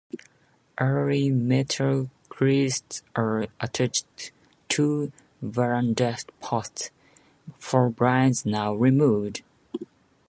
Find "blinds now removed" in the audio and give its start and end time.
7.91-9.43